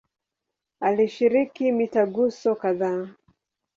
[0.87, 3.01] Alishiriki mitaguso kadhaa.